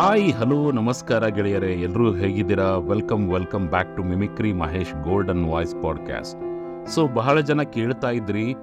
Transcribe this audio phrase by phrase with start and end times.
[0.00, 1.72] Hi, hello, ನಮಸ್ಕಾರ ಗೆಳೆಯರೇ.
[1.72, 2.76] ಎಲ್ಲರೂ ಹೇಗಿದ್ದೀರಾ?
[2.76, 6.90] Welcome welcome back to mimicry Mahesh golden voice podcast.
[6.90, 8.54] So, ಬಹಳ ಜನ ಕೇಳ್ತಾ ಇದ್ರಿ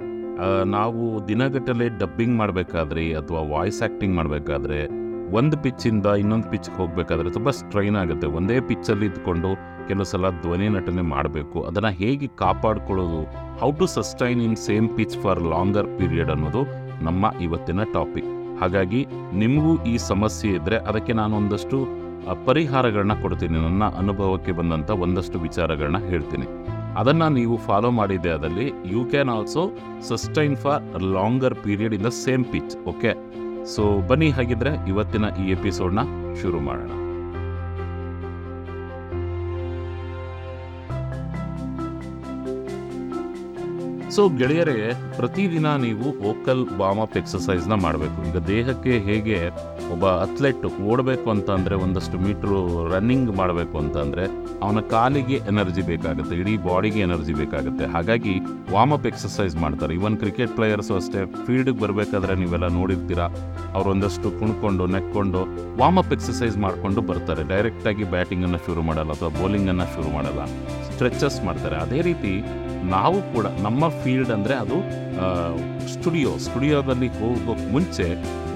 [0.66, 4.88] ನಾವು ದಿನಗಟ್ಟಲೆ ಡಬ್ಬಿಂಗ್ ಮಾಡಬೇಕಾದ್ರೆ ಅಥವಾ ವಾಯ್ಸ್ ಆ್ಯಕ್ಟಿಂಗ್ ಮಾಡಬೇಕಾದ್ರೆ
[5.32, 8.28] ಒಂದು ಪಿಚ್ಚಿಂದ ಇನ್ನೊಂದು ಪಿಚ್ಗೆ ಹೋಗಬೇಕಾದ್ರೆ ತುಂಬ ಸ್ಟ್ರೈನ್ ಆಗುತ್ತೆ.
[8.28, 9.56] ಒಂದೇ ಪಿಚ್ಚಲ್ಲಿ ಇದ್ಕೊಂಡು
[9.88, 11.64] ಕೆಲವು ಸಲ ಧ್ವನಿ ನಟನೆ ಮಾಡಬೇಕು.
[11.64, 13.24] ಅದನ್ನು ಹೇಗೆ ಕಾಪಾಡ್ಕೊಳ್ಳೋದು?
[13.58, 16.66] How to sustain in same pitch for longer period ಅನ್ನೋದು
[17.04, 18.45] ನಮ್ಮ ಇವತ್ತಿನ ಟಾಪಿಕ್.
[18.62, 19.02] ಹಾಗಾಗಿ
[19.42, 21.78] ನಿಮಗೂ ಈ ಸಮಸ್ಯೆ ಇದ್ದರೆ ಅದಕ್ಕೆ ನಾನು ಒಂದಷ್ಟು
[22.46, 23.58] ಪರಿಹಾರಗಳನ್ನ ಕೊಡ್ತೀನಿ.
[23.66, 26.48] ನನ್ನ ಅನುಭವಕ್ಕೆ ಬಂದಂಥ ಒಂದಷ್ಟು ವಿಚಾರಗಳನ್ನ ಹೇಳ್ತೀನಿ.
[27.02, 29.64] ಅದನ್ನು ನೀವು ಫಾಲೋ ಮಾಡಿದ್ದೆ ಅದರಲ್ಲಿ you can also
[30.10, 30.84] sustain for
[31.18, 33.14] longer period in the same pitch okay
[33.76, 36.04] so ಬನ್ನಿ ಹಾಗಿದ್ರೆ ಇವತ್ತಿನ ಈ ಎಪಿಸೋಡ್ನ
[36.42, 37.05] ಶುರು ಮಾಡೋಣ.
[44.16, 44.76] ಸೊ ಗೆಳೆಯರೇ,
[45.18, 48.18] ಪ್ರತಿದಿನ ನೀವು ವೋಕಲ್ ವಾರ್ಮ್ ಅಪ್ ಎಕ್ಸಸೈಸ್ನ ಮಾಡಬೇಕು.
[48.30, 49.38] ಈಗ ದೇಹಕ್ಕೆ ಹೇಗೆ
[49.94, 52.60] ಒಬ್ಬ ಅಥ್ಲೆಟ್ ಓಡಬೇಕು ಅಂತಂದರೆ ಒಂದಷ್ಟು ಮೀಟ್ರು
[52.94, 54.26] ರನ್ನಿಂಗ್ ಮಾಡಬೇಕು ಅಂತಂದರೆ,
[54.64, 57.86] ಅವನ ಕಾಲಿಗೆ ಎನರ್ಜಿ ಬೇಕಾಗುತ್ತೆ, ಇಡೀ ಬಾಡಿಗೆ ಎನರ್ಜಿ ಬೇಕಾಗುತ್ತೆ.
[57.86, 58.36] ಹಾಗಾಗಿ
[58.74, 59.94] ವಾರ್ಮ್ ಅಪ್ ಎಕ್ಸಸೈಸ್ ಮಾಡ್ತಾರೆ.
[59.94, 63.28] ಇವನ್ ಕ್ರಿಕೆಟ್ ಪ್ಲೇಯರ್ಸು ಅಷ್ಟೇ ಫೀಲ್ಡಿಗೆ ಬರಬೇಕಾದ್ರೆ ನೀವೆಲ್ಲ ನೋಡಿರ್ತೀರಾ.
[63.74, 65.42] ಅವ್ರು ಒಂದಷ್ಟು ಕುಣ್ಕೊಂಡು, ನೆಕ್ಕೊಂಡು
[65.78, 67.44] ವಾರ್ಮ್ ಅಪ್ ಎಕ್ಸಸೈಸ್ ಮಾಡಿಕೊಂಡು ಬರ್ತಾರೆ.
[67.56, 70.44] ಡೈರೆಕ್ಟಾಗಿ ಬ್ಯಾಟಿಂಗನ್ನು ಶುರು ಮಾಡಲ್ಲ, ಅಥವಾ ಬೌಲಿಂಗನ್ನು ಶುರು ಮಾಡಲ್ಲ.
[70.92, 71.76] ಸ್ಟ್ರೆಚಸ್ ಮಾಡ್ತಾರೆ.
[71.76, 72.34] ಅದೇ ರೀತಿ,
[72.96, 74.78] ನಾವು ಕೂಡ ನಮ್ಮ ಫೀಲ್ಡ್ ಅಂದರೆ ಅದು
[75.94, 76.32] ಸ್ಟುಡಿಯೋ.
[76.48, 78.08] ಸ್ಟುಡಿಯೋದಲ್ಲಿ ಹೋಗೋಕ್ಕೆ ಮುಂಚೆ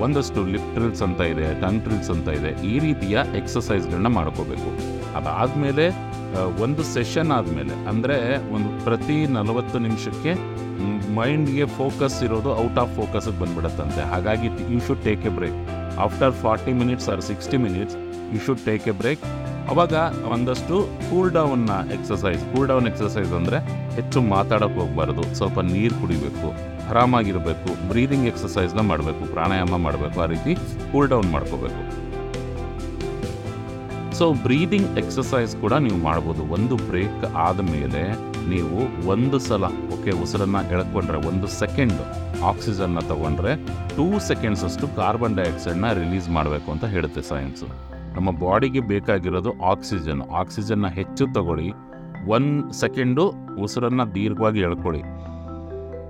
[0.05, 2.51] ಒಂದಷ್ಟು ಲಿಪ್ ಟ್ರಿಲ್ಸ್ ಅಂತ ಇದೆ ಟಂಗ್ ಟ್ರಿಲ್ಸ್ ಅಂತ ಇದೆ.
[2.71, 4.71] ಈ ರೀತಿಯ ಎಕ್ಸಸೈಸ್ಗಳನ್ನ ಮಾಡ್ಕೋಬೇಕು.
[5.19, 5.85] ಅದಾದಮೇಲೆ
[6.65, 8.17] ಒಂದು ಸೆಷನ್ ಆದಮೇಲೆ, ಅಂದರೆ
[8.55, 10.33] ಒಂದು ಪ್ರತಿ ನಲವತ್ತು ನಿಮಿಷಕ್ಕೆ
[11.17, 14.01] ಮೈಂಡ್ಗೆ ಫೋಕಸ್ ಇರೋದು ಔಟ್ ಆಫ್ ಫೋಕಸ್ಗೆ ಬಂದ್ಬಿಡುತ್ತಂತೆ.
[14.11, 15.59] ಹಾಗಾಗಿ you should take a break
[16.05, 17.95] after forty minutes or sixty minutes
[18.33, 19.23] you should take a break
[19.71, 19.93] ಅವಾಗ
[20.35, 20.75] ಒಂದಷ್ಟು
[21.09, 23.57] ಕೂಲ್ ಡೌನ್ನ ಎಕ್ಸಸೈಸ್ ಕೂಲ್ ಡೌನ್ ಎಕ್ಸಸೈಸ್ ಅಂದರೆ
[23.97, 25.23] ಹೆಚ್ಚು ಮಾತಾಡೋಕೆ ಹೋಗಬಾರ್ದು.
[25.39, 26.49] ಸ್ವಲ್ಪ ನೀರು ಕುಡಿಬೇಕು,
[26.91, 30.53] ಆರಾಮಾಗಿರಬೇಕು ಬ್ರೀದಿಂಗ್ ಎಕ್ಸಸೈಸ್ನ ಮಾಡಬೇಕು, ಪ್ರಾಣಾಯಾಮ ಮಾಡಬೇಕು, ಆ ರೀತಿ
[30.91, 31.81] ಕೂಲ್ ಡೌನ್ ಮಾಡ್ಕೋಬೇಕು.
[34.19, 36.53] ಸೊ ಬ್ರೀದಿಂಗ್ ಎಕ್ಸಸೈಸ್ ಕೂಡ ನೀವು ಮಾಡ್ಬೋದು.
[36.53, 38.01] ಒಂದು ಬ್ರೇಕ್ ಆದ ಮೇಲೆ
[38.49, 41.93] ನೀವು ಒಂದು ಸಲ ಓಕೆ ಉಸಿರನ್ನ ಎಳ್ಕೊಂಡ್ರೆ ಒಂದು ಸೆಕೆಂಡ್
[42.43, 43.65] ಆಕ್ಸಿಜನ್ನ ತಗೊಂಡ್ರೆ
[43.95, 47.63] ಟೂ ಸೆಕೆಂಡ್ಸ್ ಅಷ್ಟು ಕಾರ್ಬನ್ ಡೈಆಕ್ಸೈಡ್ನ ರಿಲೀಸ್ ಮಾಡಬೇಕು ಅಂತ ಹೇಳುತ್ತೆ ಸೈನ್ಸ್
[48.15, 51.71] ನಮ್ಮ ಬಾಡಿಗೆ ಬೇಕಾಗಿರೋದು ಆಕ್ಸಿಜನ್ ಆಕ್ಸಿಜನ್ನ ಹೆಚ್ಚು ತಗೊಳ್ಳಿ.
[52.27, 55.01] ಒನ್ ಸೆಕೆಂಡು ಉಸಿರನ್ನ ದೀರ್ಘವಾಗಿ ಎಳ್ಕೊಳ್ಳಿ.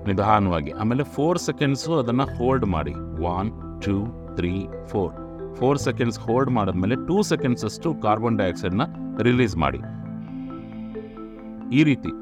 [0.08, 0.70] ನಿಧಾನವಾಗಿ.
[0.70, 2.94] ಆಮೇಲೆ ಫೋರ್ ಸೆಕೆಂಡ್ಸು ಅದನ್ನು ಹೋಲ್ಡ್ ಮಾಡಿ.
[3.22, 3.96] One two
[4.36, 5.19] three four
[5.58, 8.84] four seconds hold ಮಾಡಿದ್ಮೇಲೆ ಟೂ ಸೆಕೆಂಡ್ಸ್ ಅಷ್ಟು ಕಾರ್ಬನ್ ಡೈಆಕ್ಸೈಡ್ನ
[9.28, 9.80] ರಿಲೀಸ್ ಮಾಡಿ.
[11.78, 12.12] ಈ ರೀತಿ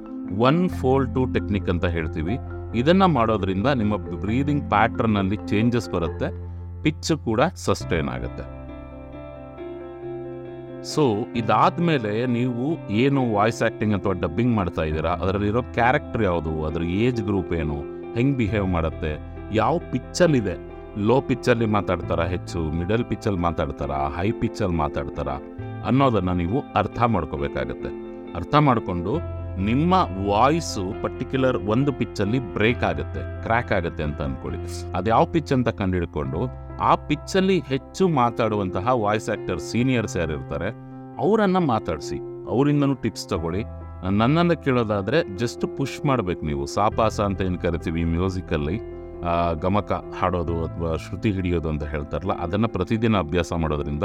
[0.48, 2.36] ಒನ್ ಫೋಲ್ ಟು ಟೆಕ್ನಿಕ್ ಅಂತ ಹೇಳ್ತೀವಿ.
[2.80, 6.28] ಇದನ್ನ ಮಾಡೋದ್ರಿಂದ ನಿಮ್ಮ ಬ್ರೀದಿಂಗ್ ಪ್ಯಾಟ್ರನ್ನಲ್ಲಿ ಚೇಂಜಸ್ ಬರುತ್ತೆ.
[6.82, 8.44] ಪಿಚ್ ಕೂಡ ಸಸ್ಟೈನ್ ಆಗುತ್ತೆ.
[10.92, 11.04] ಸೊ
[11.40, 12.66] ಇದಾದ್ಮೇಲೆ ನೀವು
[13.04, 17.78] ಏನು ವಾಯ್ಸ್ ಆ್ಯಕ್ಟಿಂಗ್ ಅಥವಾ ಡಬ್ಬಿಂಗ್ ಮಾಡ್ತಾ ಇದ್ದೀರಾ, ಅದರಲ್ಲಿರೋ ಕ್ಯಾರೆಕ್ಟರ್ ಯಾವುದು, ಅದರ ಏಜ್ ಗ್ರೂಪ್ ಏನು,
[18.16, 19.12] ಹೆಂಗೆ ಬಿಹೇವ್ ಮಾಡುತ್ತೆ,
[19.60, 20.54] ಯಾವ ಪಿಚ್ಚಲ್ಲಿದೆ
[21.08, 25.34] ಲೋ ಪಿಚ್ಚಲ್ಲಿ ಮಾತಾಡ್ತಾರಾ, ಹೆಚ್ಚು ಮಿಡಲ್ ಪಿಚ್ಚಲ್ಲಿ ಮಾತಾಡ್ತಾರಾ ಹೈ ಪಿಚ್ಚಲ್ಲಿ ಮಾತಾಡ್ತಾರಾ
[25.88, 27.90] ಅನ್ನೋದನ್ನು ನೀವು ಅರ್ಥ ಮಾಡ್ಕೋಬೇಕಾಗತ್ತೆ.
[28.38, 29.12] ಅರ್ಥ ಮಾಡಿಕೊಂಡು
[29.68, 29.94] ನಿಮ್ಮ
[30.28, 34.58] ವಾಯ್ಸು ಪರ್ಟಿಕ್ಯುಲರ್ ಒಂದು ಪಿಚ್ಚಲ್ಲಿ ಬ್ರೇಕ್ ಆಗುತ್ತೆ ಕ್ರ್ಯಾಕ್ ಆಗುತ್ತೆ ಅಂತ ಅಂದ್ಕೊಳ್ಳಿ
[34.98, 36.40] ಅದು ಯಾವ ಪಿಚ್ ಅಂತ ಕಂಡುಹಿಡ್ಕೊಂಡು
[36.90, 40.68] ಆ ಪಿಚ್ಚಲ್ಲಿ ಹೆಚ್ಚು ಮಾತಾಡುವಂತಹ ವಾಯ್ಸ್ ಆ್ಯಕ್ಟರ್ ಸೀನಿಯರ್ಸ್ ಯಾರು ಇರ್ತಾರೆ,
[41.24, 42.18] ಅವರನ್ನು ಮಾತಾಡಿಸಿ,
[42.54, 43.62] ಅವರಿಂದನೂ ಟಿಪ್ಸ್ ತಗೊಳ್ಳಿ.
[44.20, 46.64] ನನ್ನನ್ನು ಕೇಳೋದಾದರೆ ಜಸ್ಟ್ ಪುಷ್ ಮಾಡಬೇಕು ನೀವು.
[46.78, 48.76] ಸಾಪಾಸ ಅಂತ ಏನು ಕರಿತೀವಿ ಮ್ಯೂಸಿಕಲ್ಲಿ
[49.64, 54.04] ಗಮಕ ಹಾಡೋದು ಅಥವಾ ಶ್ರುತಿ ಹಿಡಿಯೋದು ಅಂತ ಹೇಳ್ತಾರಲ್ಲ, ಅದನ್ನು ಪ್ರತಿದಿನ ಅಭ್ಯಾಸ ಮಾಡೋದ್ರಿಂದ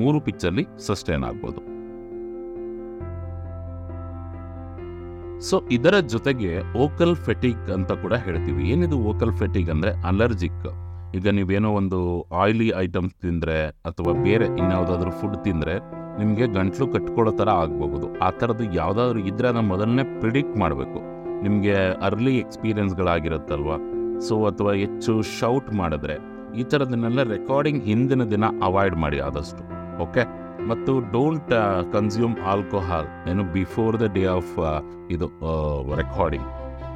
[0.00, 1.60] ಮೂರು ಪಿಚ್ಚಲ್ಲಿ ಸಸ್ಟೈನ್ ಆಗ್ಬೋದು.
[5.48, 6.50] ಸೊ ಇದರ ಜೊತೆಗೆ
[6.84, 8.62] ಓಕಲ್ ಫೆಟಿಕ್ ಅಂತ ಕೂಡ ಹೇಳ್ತೀವಿ.
[8.72, 10.66] ಏನಿದು ಓಕಲ್ ಫೆಟಿಕ್ ಅಂದರೆ ಅಲರ್ಜಿಕ್.
[11.18, 11.98] ಈಗ ನೀವೇನೋ ಒಂದು
[12.42, 13.56] ಆಯಿಲಿ ಐಟಮ್ಸ್ ತಿಂದರೆ
[13.90, 15.74] ಅಥವಾ ಬೇರೆ ಇನ್ಯಾವುದಾದ್ರೂ ಫುಡ್ ತಿಂದರೆ
[16.20, 21.00] ನಿಮಗೆ ಗಂಟ್ಲು ಕಟ್ಕೊಳ್ಳೋ ಥರ ಆಗ್ಬೋದು ಆ ಥರದ್ದು ಯಾವುದಾದ್ರೂ ಇದ್ರೆ ಅದನ್ನು ಮೊದಲನೇ ಪ್ರಿಡಿಕ್ಟ್ ಮಾಡಬೇಕು.
[21.46, 21.74] ನಿಮಗೆ
[22.08, 23.70] ಅರ್ಲಿ ಎಕ್ಸ್ಪೀರಿಯನ್ಸ್ಗಳಾಗಿರುತ್ತಲ್ವ?
[24.26, 26.16] ಸೊ ಅಥವಾ ಹೆಚ್ಚು ಶೌಟ್ ಮಾಡಿದ್ರೆ,
[26.60, 29.62] ಈ ಥರದನ್ನೆಲ್ಲ ರೆಕಾರ್ಡಿಂಗ್ ಹಿಂದಿನ ದಿನ ಅವಾಯ್ಡ್ ಮಾಡಿ ಆದಷ್ಟು
[30.04, 30.22] ಓಕೆ
[30.70, 31.52] ಮತ್ತು ಡೋಂಟ್
[31.94, 34.56] ಕನ್ಸ್ಯೂಮ್ ಆಲ್ಕೋಹಾಲ್ ಏನು ಬಿಫೋರ್ ದ ಡೇ ಆಫ್
[35.14, 35.28] ಇದು
[36.02, 36.48] ರೆಕಾರ್ಡಿಂಗ್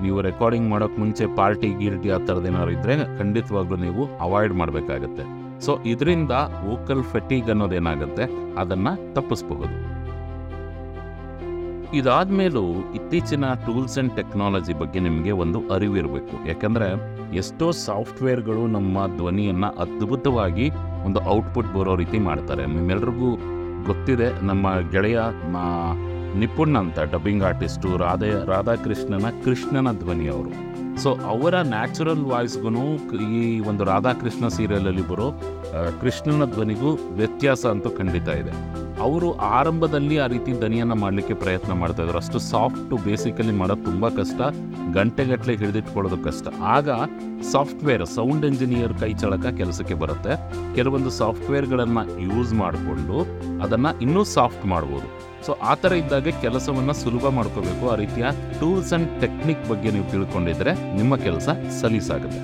[0.05, 5.25] ನೀವು ರೆಕಾರ್ಡಿಂಗ್ ಮಾಡೋಕ್ಕೆ ಮುಂಚೆ ಪಾರ್ಟಿ ಗೀರ್ಟಿ ಆ ಥರದ್ದು ಏನಾದ್ರು ಇದ್ದರೆ ಖಂಡಿತವಾಗ್ಲೂ ನೀವು ಅವಾಯ್ಡ್ ಮಾಡಬೇಕಾಗತ್ತೆ.
[5.65, 6.35] ಸೊ ಇದರಿಂದ
[6.69, 8.25] ವೋಕಲ್ ಫೆಟಿಗ್ ಅನ್ನೋದೇನಾಗುತ್ತೆ
[8.63, 9.75] ಅದನ್ನು ತಪ್ಪಿಸ್ಬಹುದು.
[11.99, 12.63] ಇದಾದ್ಮೇಲೂ
[12.99, 16.37] ಇತ್ತೀಚಿನ ಟೂಲ್ಸ್ ಆ್ಯಂಡ್ ಟೆಕ್ನಾಲಜಿ ಬಗ್ಗೆ ನಿಮಗೆ ಒಂದು ಅರಿವಿರಬೇಕು.
[16.51, 16.89] ಯಾಕಂದರೆ
[17.33, 20.71] ಎಷ್ಟೋ ಸಾಫ್ಟ್ವೇರ್ಗಳು ನಮ್ಮ ಧ್ವನಿಯನ್ನು ಅದ್ಭುತವಾಗಿ
[21.05, 22.67] ಒಂದು ಔಟ್ಪುಟ್ ಬರೋ ರೀತಿ ಮಾಡ್ತಾರೆ.
[22.67, 23.31] ನಿಮ್ಮೆಲ್ರಿಗೂ
[23.87, 25.21] ಗೊತ್ತಿದೆ, ನಮ್ಮ ಗೆಳೆಯ
[26.39, 32.85] ನಿಪುಣ್ ಅಂತ ಡಬ್ಬಿಂಗ್ ಆರ್ಟಿಸ್ಟು ರಾಧೆ, ರಾಧಾಕೃಷ್ಣನ ಕೃಷ್ಣನ ಧ್ವನಿ ಅವರು ಸೊ ಅವರ ನ್ಯಾಚುರಲ್ ವಾಯ್ಸ್ಗೂ
[33.19, 35.27] ಈ ಒಂದು ರಾಧಾಕೃಷ್ಣ ಸೀರಿಯಲಲ್ಲಿ ಬರೋ
[36.01, 38.53] ಕೃಷ್ಣನ ಧ್ವನಿಗೂ ವ್ಯತ್ಯಾಸ ಅಂತೂ ಖಂಡಿತ ಇದೆ.
[39.03, 42.19] ಅವರು ಆರಂಭದಲ್ಲಿ ಆ ರೀತಿ ಧ್ವನಿಯನ್ನು ಮಾಡಲಿಕ್ಕೆ ಪ್ರಯತ್ನ ಮಾಡ್ತಾ ಇದ್ರು.
[42.19, 44.41] ಅಷ್ಟು ಸಾಫ್ಟ್ ಬೇಸಿಕಲಿ ಮಾಡೋದು ತುಂಬ ಕಷ್ಟ.
[44.95, 46.47] ಗಂಟೆಗಟ್ಟಲೆ ಹಿಡಿದಿಟ್ಕೊಳ್ಳೋದು ಕಷ್ಟ.
[46.77, 46.89] ಆಗ
[47.53, 50.35] ಸಾಫ್ಟ್ವೇರ್ ಸೌಂಡ್ ಇಂಜಿನಿಯರ್ ಕೈ ಚಳಕ ಕೆಲಸಕ್ಕೆ ಬರುತ್ತೆ.
[50.75, 53.19] ಕೆಲವೊಂದು ಸಾಫ್ಟ್ವೇರ್ಗಳನ್ನು ಯೂಸ್ ಮಾಡಿಕೊಂಡು
[53.67, 55.09] ಅದನ್ನು ಇನ್ನೂ ಸಾಫ್ಟ್ ಮಾಡ್ಬೋದು.
[55.47, 57.85] ಸೊ ಆ ಥರ ಇದ್ದಾಗ ಕೆಲಸವನ್ನು ಸುಲಭ ಮಾಡ್ಕೋಬೇಕು.
[57.93, 58.27] ಆ ರೀತಿಯ
[58.61, 61.49] ಟೂಲ್ಸ್ ಆ್ಯಂಡ್ ಟೆಕ್ನಿಕ್ ಬಗ್ಗೆ ನೀವು ತಿಳ್ಕೊಂಡಿದ್ರೆ ನಿಮ್ಮ ಕೆಲಸ
[61.81, 62.43] ಸಲೀಸಾಗುತ್ತೆ.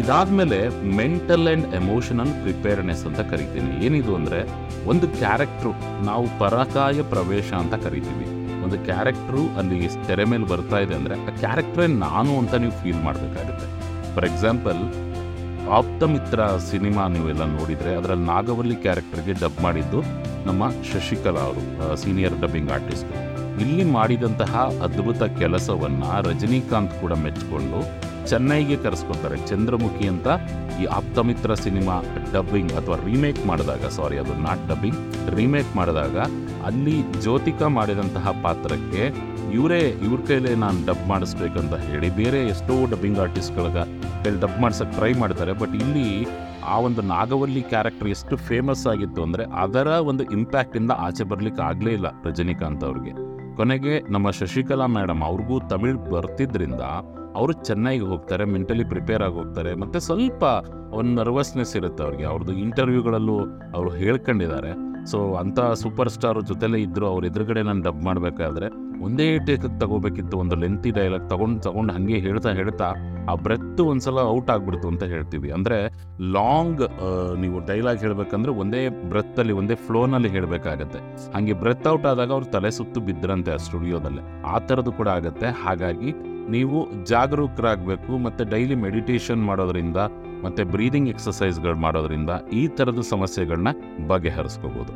[0.00, 0.58] ಇದಾದ್ಮೇಲೆ
[1.00, 3.72] ಮೆಂಟಲ್ ಆ್ಯಂಡ್ ಎಮೋಷನಲ್ ಪ್ರಿಪೇರ್ನೆಸ್ ಅಂತ ಕರಿತೀನಿ.
[3.86, 4.38] ಏನಿದು ಅಂದರೆ,
[4.92, 5.72] ಒಂದು ಕ್ಯಾರೆಕ್ಟ್ರು
[6.08, 8.26] ನಾವು ಪರಕಾಯ ಪ್ರವೇಶ ಅಂತ ಕರಿತೀವಿ.
[8.64, 9.78] ಒಂದು ಕ್ಯಾರೆಕ್ಟ್ರು ಅಲ್ಲಿ
[10.08, 13.68] ತೆರೆ ಮೇಲೆ ಬರ್ತಾ ಇದೆ ಅಂದರೆ, ಆ ಕ್ಯಾರೆಕ್ಟ್ರೇ ನಾನು ಅಂತ ನೀವು ಫೀಲ್ ಮಾಡಬೇಕಾಗುತ್ತೆ.
[14.14, 14.80] ಫಾರ್ ಎಕ್ಸಾಂಪಲ್
[15.78, 16.40] ಆಪ್ತಮಿತ್ರ
[16.70, 20.00] ಸಿನಿಮಾ ನೀವೆಲ್ಲ ನೋಡಿದರೆ ಅದರಲ್ಲಿ ನಾಗವಲ್ಲಿ ಕ್ಯಾರೆಕ್ಟರ್ಗೆ ಡಬ್ ಮಾಡಿದ್ದು
[20.46, 21.62] ನಮ್ಮ ಶಶಿಕಲಾ ಅವರು
[22.02, 23.12] ಸೀನಿಯರ್ ಡಬ್ಬಿಂಗ್ ಆರ್ಟಿಸ್ಟ್.
[23.62, 24.52] ಇಲ್ಲಿ ಮಾಡಿದಂತಹ
[24.86, 27.80] ಅದ್ಭುತ ಕೆಲಸವನ್ನು ರಜನಿಕಾಂತ್ ಕೂಡ ಮೆಚ್ಚಿಕೊಂಡು
[28.30, 29.36] ಚೆನ್ನೈಗೆ ಕರೆಸ್ಕೊತಾರೆ.
[29.50, 30.28] ಚಂದ್ರಮುಖಿ ಅಂತ
[30.82, 31.96] ಈ ಆಪ್ತಮಿತ್ರ ಸಿನಿಮಾ
[32.34, 35.00] ಡಬ್ಬಿಂಗ್ ಅಥವಾ ರೀಮೇಕ್ ಮಾಡಿದಾಗ, ಸಾರಿ, ಅದು ನಾಟ್ ಡಬ್ಬಿಂಗ್,
[35.36, 36.16] ರೀಮೇಕ್ ಮಾಡಿದಾಗ
[36.68, 39.04] ಅಲ್ಲಿ ಜ್ಯೋತಿಕಾ ಮಾಡಿದಂತಹ ಪಾತ್ರಕ್ಕೆ
[39.58, 43.84] ಇವರೇ, ಇವ್ರ ಕೈಲೇ ನಾನು ಡಬ್ ಮಾಡಿಸ್ಬೇಕಂತ ಹೇಳಿ ಬೇರೆ ಎಷ್ಟೋ ಡಬ್ಬಿಂಗ್ ಆರ್ಟಿಸ್ಟ್ಗಳಿಗೆ
[44.22, 45.52] ಕೈಲಿ ಡಬ್ ಮಾಡ್ಸಕ್ಕೆ ಟ್ರೈ ಮಾಡ್ತಾರೆ.
[45.62, 46.06] ಬಟ್ ಇಲ್ಲಿ
[46.72, 52.08] ಆ ಒಂದು ನಾಗವಲ್ಲಿ ಕ್ಯಾರೆಕ್ಟರ್ ಎಷ್ಟು ಫೇಮಸ್ ಆಗಿತ್ತು ಅಂದರೆ ಅದರ ಒಂದು ಇಂಪ್ಯಾಕ್ಟಿಂದ ಆಚೆ ಬರಲಿಕ್ಕೆ ಆಗಲೇ ಇಲ್ಲ
[52.26, 53.12] ರಜನಿಕಾಂತ್ ಅವ್ರಿಗೆ.
[53.56, 56.84] ಕೊನೆಗೆ ನಮ್ಮ ಶಶಿಕಲಾ ಮೇಡಮ್ ಅವ್ರಿಗೂ ತಮಿಳ್ ಬರ್ತಿದ್ರಿಂದ
[57.34, 60.44] ಅವರು ಚೆನ್ನಾಗಿ ಹೋಗ್ತಾರೆ ಮೆಂಟಲಿ ಪ್ರಿಪೇರ್ ಆಗಿ ಹೋಗ್ತಾರೆ ಮತ್ತು ಸ್ವಲ್ಪ
[60.98, 62.26] ಒಂದು ನರ್ವಸ್ನೆಸ್ ಇರುತ್ತೆ ಅವ್ರಿಗೆ.
[62.32, 63.36] ಅವ್ರದ್ದು ಇಂಟರ್ವ್ಯೂಗಳಲ್ಲೂ
[63.76, 64.72] ಅವರು ಹೇಳ್ಕೊಂಡಿದ್ದಾರೆ.
[65.10, 68.66] ಸೊ ಅಂಥ ಸೂಪರ್ ಸ್ಟಾರ್ ಜೊತೆಲೇ ಇದ್ದರು ಅವ್ರ ಎದುರುಗಡೆ ನಾನು ಡಬ್ ಮಾಡಬೇಕಾದ್ರೆ,
[69.06, 72.88] ಒಂದೇ ಟೇಕ್ ತಗೋಬೇಕಿತ್ತು, ಒಂದು ಲೆಂತಿ ಡೈಲಾಗ್ ತಗೊಂಡು ತಗೊಂಡು ಹಾಗೆ ಹೇಳ್ತಾ ಹೇಳ್ತಾ,
[73.30, 75.48] ಆ ಬ್ರೆತ್ ಒಂದ್ಸಲ ಔಟ್ ಆಗ್ಬಿಡ್ತು ಅಂತ ಹೇಳ್ತೀವಿ.
[75.56, 75.78] ಅಂದರೆ
[76.36, 76.82] ಲಾಂಗ್
[77.42, 81.00] ನೀವು ಡೈಲಾಗ್ ಹೇಳಬೇಕಂದ್ರೆ ಒಂದೇ ಬ್ರೆತ್ತಲ್ಲಿ ಒಂದೇ ಫ್ಲೋನಲ್ಲಿ ಹೇಳಬೇಕಾಗತ್ತೆ.
[81.34, 84.22] ಹಾಗೆ ಬ್ರೆತ್ ಔಟ್ ಆದಾಗ ಅವ್ರು ತಲೆ ಸುತ್ತು ಬಿದ್ದರಂತೆ ಆ ಸ್ಟುಡಿಯೋದಲ್ಲಿ
[84.54, 85.48] ಆ ಥರದ್ದು ಕೂಡ ಆಗುತ್ತೆ.
[85.64, 86.12] ಹಾಗಾಗಿ
[86.56, 86.78] ನೀವು
[87.12, 89.98] ಜಾಗರೂಕರಾಗಬೇಕು, ಮತ್ತು ಡೈಲಿ ಮೆಡಿಟೇಷನ್ ಮಾಡೋದ್ರಿಂದ
[90.44, 92.30] ಮತ್ತು ಬ್ರೀದಿಂಗ್ ಎಕ್ಸಸೈಸ್ಗಳು ಮಾಡೋದ್ರಿಂದ
[92.60, 93.72] ಈ ಥರದ ಸಮಸ್ಯೆಗಳನ್ನ
[94.12, 94.94] ಬಗೆಹರಿಸ್ಕೋಬೋದು.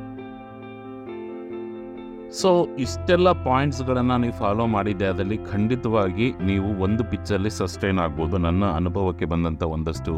[2.40, 2.50] ಸೊ
[2.84, 8.36] ಇಷ್ಟೆಲ್ಲ ಪಾಯಿಂಟ್ಸ್ಗಳನ್ನು ನೀವು ಫಾಲೋ ಮಾಡಿದ್ದೆ ಅದರಲ್ಲಿ ಖಂಡಿತವಾಗಿ ನೀವು ಒಂದು ಪಿಚ್ಚಲ್ಲಿ ಸಸ್ಟೈನ್ ಆಗ್ಬೋದು.
[8.46, 10.12] ನನ್ನ ಅನುಭವಕ್ಕೆ ಬಂದಂಥ ಒಂದಷ್ಟು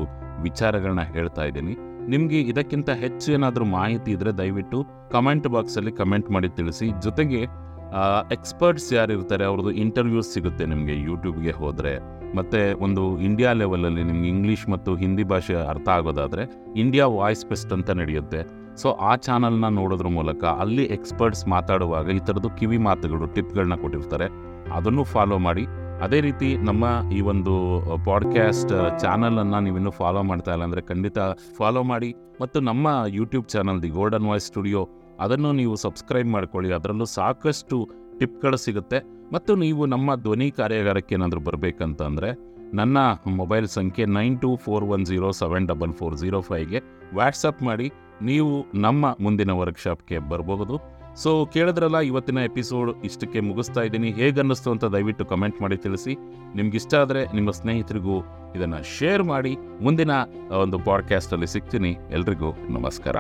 [0.46, 1.74] ವಿಚಾರಗಳನ್ನ ಹೇಳ್ತಾ ಇದ್ದೀನಿ.
[2.12, 4.78] ನಿಮಗೆ ಇದಕ್ಕಿಂತ ಹೆಚ್ಚು ಏನಾದರೂ ಮಾಹಿತಿ ಇದ್ದರೆ ದಯವಿಟ್ಟು
[5.14, 6.86] ಕಮೆಂಟ್ ಬಾಕ್ಸಲ್ಲಿ ಕಮೆಂಟ್ ಮಾಡಿ ತಿಳಿಸಿ.
[7.06, 7.40] ಜೊತೆಗೆ
[8.36, 11.92] ಎಕ್ಸ್ಪರ್ಟ್ಸ್ ಯಾರಿರ್ತಾರೆ, ಅವ್ರದ್ದು ಇಂಟರ್ವ್ಯೂಸ್ ಸಿಗುತ್ತೆ ನಿಮಗೆ ಯೂಟ್ಯೂಬ್ಗೆ ಹೋದರೆ.
[12.36, 16.42] ಮತ್ತು ಒಂದು ಇಂಡಿಯಾ ಲೆವೆಲಲ್ಲಿ ನಿಮ್ಗೆ ಇಂಗ್ಲೀಷ್ ಮತ್ತು ಹಿಂದಿ ಭಾಷೆ ಅರ್ಥ ಆಗೋದಾದರೆ
[16.76, 18.40] ಇಂಡಿಯಾ ವಾಯ್ಸ್ ಫೆಸ್ಟ್ ಅಂತ ನಡೆಯುತ್ತೆ.
[18.82, 24.28] ಸೊ ಆ ಚಾನಲ್ನ ನೋಡೋದ್ರ ಮೂಲಕ ಅಲ್ಲಿ ಎಕ್ಸ್ಪರ್ಟ್ಸ್ ಮಾತಾಡುವಾಗ ಈ ಥರದ್ದು ಕಿವಿ ಮಾತುಗಳು, ಟಿಪ್ಗಳನ್ನ ಕೊಟ್ಟಿರ್ತಾರೆ.
[24.76, 25.66] ಅದನ್ನು ಫಾಲೋ ಮಾಡಿ.
[26.06, 27.54] ಅದೇ ರೀತಿ ನಮ್ಮ ಈ ಒಂದು
[28.08, 31.18] ಪಾಡ್ಕ್ಯಾಸ್ಟ್ ಚಾನಲನ್ನು ನೀವಿನ್ನೂ ಫಾಲೋ ಮಾಡ್ತಾ ಇಲ್ಲ ಅಂದರೆ ಖಂಡಿತ
[31.58, 32.14] ಫಾಲೋ ಮಾಡಿ.
[32.40, 32.88] ಮತ್ತು ನಮ್ಮ
[33.18, 34.82] YouTube channel the golden voice studio
[35.20, 36.72] ಅದನ್ನು ನೀವು ಸಬ್ಸ್ಕ್ರೈಬ್ ಮಾಡ್ಕೊಳ್ಳಿ.
[36.72, 37.78] ಅದರಲ್ಲೂ ಸಾಕಷ್ಟು
[38.18, 38.98] ಟಿಪ್ಗಳು ಸಿಗುತ್ತೆ.
[39.32, 45.30] ಮತ್ತು ನೀವು ನಮ್ಮ ಧ್ವನಿ ಕಾರ್ಯಾಗಾರಕ್ಕೆ ಏನಾದರೂ ಬರಬೇಕಂತಂದರೆ, ನನ್ನ ಮೊಬೈಲ್ ಸಂಖ್ಯೆ nine two four one zero
[45.30, 46.80] seven double four zero ಫೈವ್ಗೆ
[47.14, 47.90] WhatsApp ಮಾಡಿ,
[48.22, 54.10] ನೀವು ನಮ್ಮ ಮುಂದಿನ ವರ್ಕ್ಶಾಪ್ಗೆ ಬರಬಹುದು ಸೊ, ಕೇಳಿದ್ರಲ್ಲ, ಇವತ್ತಿನ ಎಪಿಸೋಡ್ ಇಷ್ಟಕ್ಕೆ ಮುಗಿಸ್ತಾ ಇದ್ದೀನಿ.
[54.10, 56.14] ಹೇಗೆ ಅನ್ನಿಸ್ತು ಅಂತ ದಯವಿಟ್ಟು ಕಮೆಂಟ್ ಮಾಡಿ ತಿಳಿಸಿ.
[56.54, 58.20] ನಿಮ್ಗಿಷ್ಟ ಆದರೆ ನಿಮ್ಮ ಸ್ನೇಹಿತರಿಗೂ
[58.56, 59.56] ಇದನ್ನು ಶೇರ್ ಮಾಡಿ.
[59.82, 60.10] ಮುಂದಿನ
[60.62, 61.96] ಒಂದು ಪಾಡ್ಕ್ಯಾಸ್ಟಲ್ಲಿ ಸಿಗ್ತೀನಿ.
[62.10, 63.16] ಎಲ್ರಿಗೂ ನಮಸ್ಕಾರ.